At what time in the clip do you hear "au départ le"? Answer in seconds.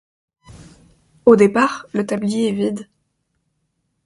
1.25-2.03